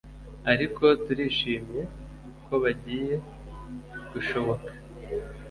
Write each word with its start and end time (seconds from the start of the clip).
ariko 0.51 0.83
turishyimye 1.03 1.81
ko 2.45 2.53
bigiye 2.63 3.15
gushoboka 4.11 4.69